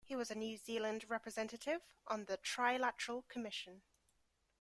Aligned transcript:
He 0.03 0.15
was 0.15 0.31
a 0.31 0.35
New 0.35 0.57
Zealand 0.57 1.05
Representative 1.09 1.79
on 2.07 2.25
the 2.25 2.39
Trilateral 2.39 3.27
Commission. 3.27 3.83